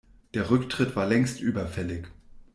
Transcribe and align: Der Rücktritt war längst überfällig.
Der 0.33 0.49
Rücktritt 0.49 0.95
war 0.95 1.05
längst 1.05 1.41
überfällig. 1.41 2.07